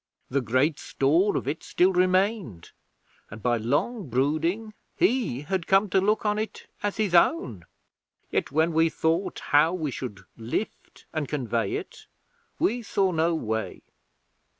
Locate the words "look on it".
6.01-6.65